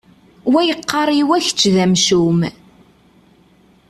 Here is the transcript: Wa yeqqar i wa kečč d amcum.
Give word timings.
Wa 0.51 0.61
yeqqar 0.63 1.07
i 1.11 1.23
wa 1.27 1.37
kečč 1.45 1.61
d 1.73 1.75
amcum. 1.83 2.39